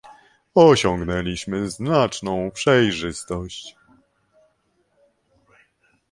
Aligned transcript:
Osiągnęliśmy 0.55 1.67
znaczną 1.69 2.51
przejrzystość 2.51 3.75